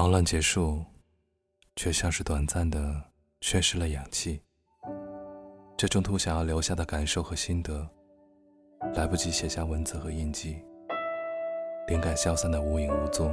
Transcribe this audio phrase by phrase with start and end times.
[0.00, 0.82] 忙乱结束，
[1.76, 3.02] 却像是短暂的
[3.42, 4.40] 缺失了氧气。
[5.76, 7.86] 这中途想要留下的感受和心得，
[8.94, 10.64] 来不及写下文字和印记，
[11.88, 13.30] 灵感消散的无影无踪。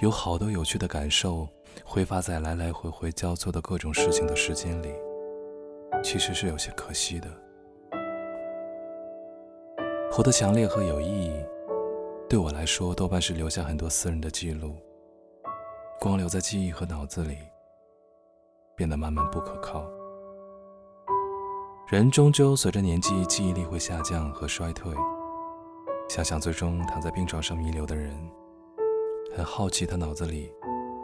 [0.00, 1.48] 有好多有趣的感受
[1.84, 4.92] 挥发在来来回回交错的各种事情的时间里，
[6.02, 7.28] 其实是有些可惜的。
[10.10, 11.46] 活得强烈和有意义，
[12.28, 14.74] 对我来说多半是留下很多私人的记录，
[16.00, 17.38] 光留在记忆和脑子里，
[18.74, 19.88] 变得慢慢不可靠。
[21.86, 24.92] 人终究随着年纪，记忆力会下降和衰退。
[26.08, 28.12] 想想最终躺在病床上弥留的人。
[29.36, 30.52] 很好奇，他脑子里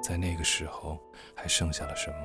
[0.03, 0.99] 在那个时候
[1.37, 2.17] 还剩下了什么？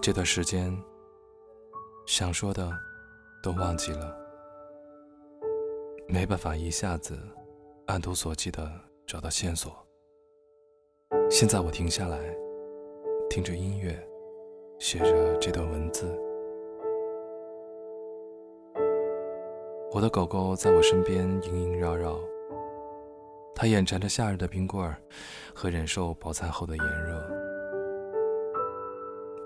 [0.00, 0.72] 这段时间
[2.06, 2.70] 想说的
[3.42, 4.14] 都忘记了，
[6.06, 7.18] 没办法一下子
[7.86, 8.70] 按图索骥的
[9.06, 9.72] 找到线索。
[11.30, 12.18] 现在我停下来，
[13.30, 13.98] 听着音乐，
[14.78, 16.06] 写着这段文字。
[19.92, 22.20] 我的狗狗在我身边萦萦绕绕，
[23.54, 24.96] 它眼馋着夏日的冰棍儿
[25.54, 27.26] 和忍受饱餐后的炎热。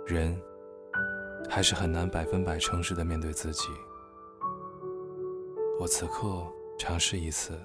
[0.05, 0.39] 人
[1.55, 3.69] 还是很难百分百诚实的面对自己。
[5.79, 6.45] 我此刻
[6.77, 7.57] 尝试一次，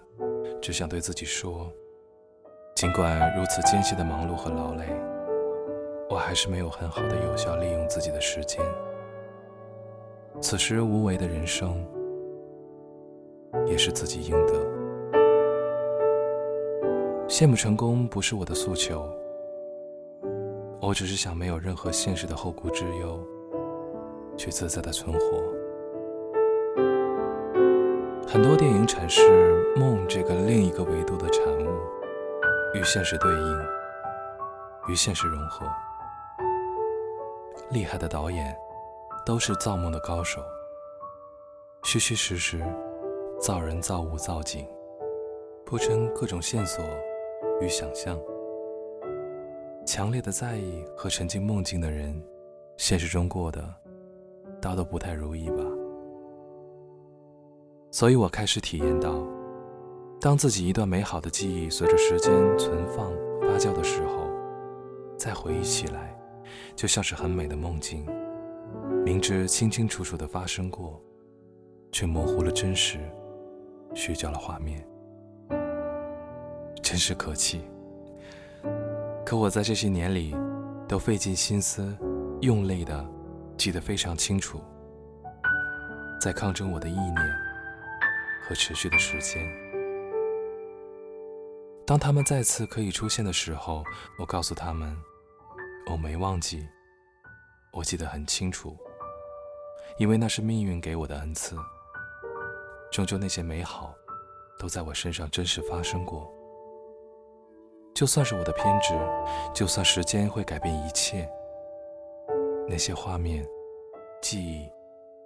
[0.61, 1.73] 只想对自己说：
[2.75, 4.85] 尽管如此艰辛的忙碌和劳累，
[6.07, 8.63] 我还是没有很好的有效利用自己的时间。
[10.39, 11.83] 此时无为的人生。
[13.65, 14.53] 也是自己应得。
[17.27, 19.11] 羡慕成功不是我的诉求，
[20.79, 23.19] 我只是想没有任何现实的后顾之忧，
[24.39, 25.43] 去自在的存活。
[28.25, 29.21] 很多电影阐释
[29.75, 31.67] 梦这个另一个维度的产物，
[32.73, 33.59] 与现实对应，
[34.87, 35.67] 与现实融合。
[37.71, 38.55] 厉害的导演
[39.25, 40.41] 都是造梦的高手，
[41.83, 42.63] 虚虚实实。
[43.41, 44.67] 造人造物造景，
[45.65, 46.83] 铺陈各种线索
[47.61, 48.19] 与想象。
[49.85, 52.21] 强烈的在意和沉浸梦境的人，
[52.75, 53.63] 现实中过的
[54.61, 55.63] 大都不太如意吧。
[57.91, 59.25] 所以我开始体验到，
[60.21, 63.11] 当自己一段美好的记忆随着时间存放
[63.41, 64.29] 发酵的时候，
[65.17, 66.15] 再回忆起来，
[66.75, 68.05] 就像是很美的梦境，
[69.03, 71.01] 明知清清楚楚的发生过，
[71.91, 72.99] 却模糊了真实。
[73.95, 74.87] 虚焦了画面，
[76.83, 77.61] 真是可气。
[79.25, 80.35] 可我在这些年里，
[80.87, 81.97] 都费尽心思，
[82.41, 83.03] 用力的
[83.59, 84.63] 记得非常清楚，
[86.21, 87.17] 在抗争我的意念
[88.41, 89.45] 和持续的时间。
[91.85, 93.83] 当他们再次可以出现的时候，
[94.17, 94.95] 我告诉他们，
[95.91, 96.65] 我没忘记，
[97.73, 98.77] 我记得很清楚，
[99.97, 101.57] 因为那是命运给我的恩赐。
[102.93, 103.93] 终究那些美好，
[104.57, 106.31] 都在我身上真实发生过。
[107.93, 108.93] 就算是我的偏执，
[109.53, 111.29] 就算时间会改变一切，
[112.71, 113.43] 那些画面、
[114.21, 114.69] 记忆、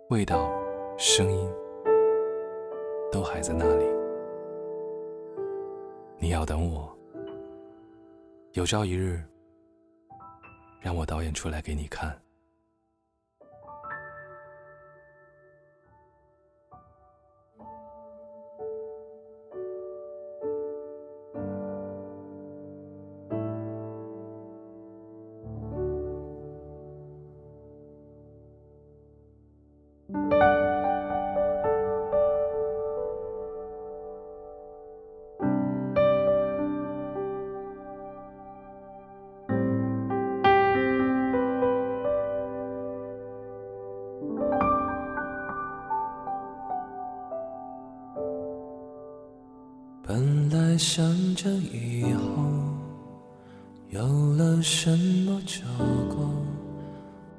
[0.10, 0.50] 味道、
[0.98, 1.54] 声音，
[3.12, 3.86] 都还在那里。
[6.18, 6.98] 你要等我，
[8.54, 9.22] 有朝一日，
[10.80, 12.18] 让我导演出来给你看。
[50.06, 51.04] 本来想
[51.34, 52.44] 着以后
[53.90, 54.90] 有了什
[55.26, 55.64] 么就
[56.14, 56.30] 够，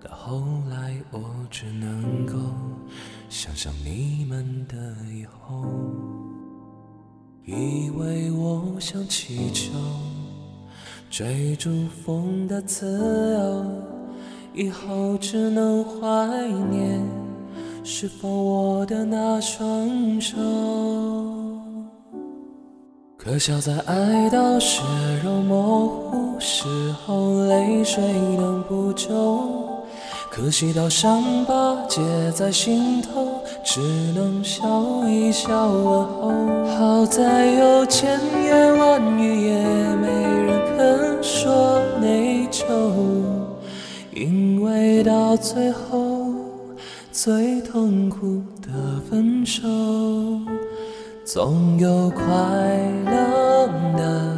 [0.03, 1.21] 到后来我
[1.51, 2.35] 只能够
[3.29, 4.77] 想象你们的
[5.13, 5.67] 以后。
[7.45, 9.71] 以为我像气球，
[11.11, 13.94] 追逐风的自由，
[14.57, 17.03] 以后只能怀念
[17.83, 20.37] 释放我的那双手。
[23.19, 24.81] 可笑在爱到血
[25.25, 26.69] 肉模糊时
[27.05, 28.01] 候，泪水
[28.37, 29.09] 等不久；
[30.31, 33.27] 可惜到伤疤结在心头，
[33.65, 33.81] 只
[34.15, 34.65] 能笑
[35.09, 36.33] 一笑问候。
[36.79, 39.59] 好在有千言万语也
[39.97, 42.63] 没人肯说内疚，
[44.65, 46.33] 为到最后
[47.13, 49.63] 最痛苦的分手，
[51.25, 52.25] 总有快
[53.05, 53.67] 乐
[53.97, 54.37] 的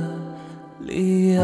[0.80, 1.42] 理由。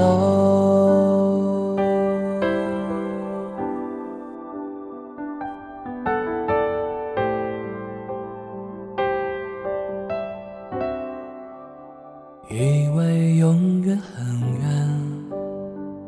[12.51, 14.27] 以为永远很
[14.61, 14.89] 远，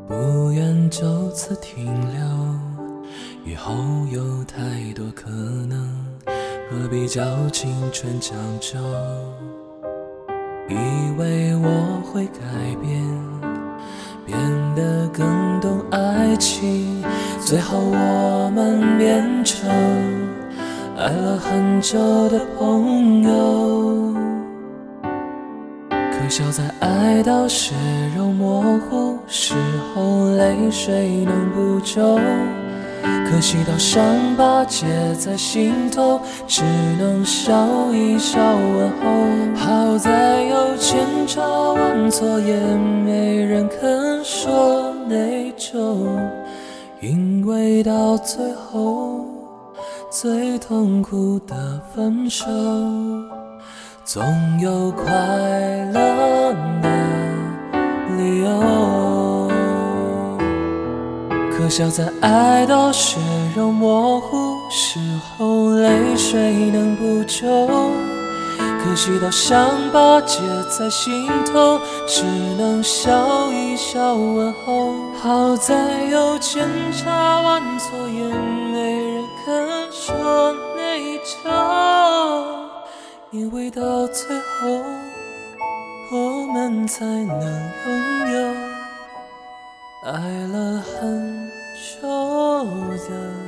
[0.06, 2.53] 不愿就此停留。
[3.46, 3.74] 以后
[4.10, 4.56] 有太
[4.94, 5.28] 多可
[5.68, 5.86] 能，
[6.70, 8.78] 何必叫青春将就？
[10.66, 10.74] 以
[11.18, 12.40] 为我会改
[12.80, 13.04] 变，
[14.24, 14.34] 变
[14.74, 17.04] 得更懂爱情，
[17.38, 19.68] 最后我们变成
[20.96, 21.98] 爱了很久
[22.30, 24.14] 的朋友。
[25.90, 27.74] 可笑在爱到血
[28.16, 29.54] 肉模糊时
[29.94, 32.18] 候，泪水能补救；
[33.26, 34.02] 可惜到伤
[34.36, 34.86] 疤结
[35.16, 36.62] 在心头，只
[36.98, 37.54] 能笑
[37.92, 39.56] 一笑问候。
[39.56, 41.42] 好在有千差
[41.72, 42.54] 万错，也
[43.04, 46.06] 没人肯说内疚，
[47.00, 49.24] 因为到最后
[50.10, 52.46] 最痛苦的分手。
[54.04, 54.22] 总
[54.60, 55.10] 有快
[55.92, 56.52] 乐
[61.76, 63.18] 笑在爱到血
[63.56, 65.00] 肉模糊时
[65.36, 67.44] 候，泪水能补救；
[68.56, 70.38] 可惜到伤疤结
[70.70, 72.22] 在心头，只
[72.56, 74.94] 能笑一笑问候。
[75.20, 81.50] 好在有千差万错，也没人肯说内疚。
[83.32, 84.80] 因为到最后，
[86.12, 88.38] 我们才能拥有
[90.04, 90.20] 爱
[90.52, 91.33] 了很
[91.84, 93.43] 守着